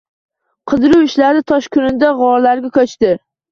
[0.71, 3.15] Qidiruv ishlari tosh konidagi g`orlarga ko`chdi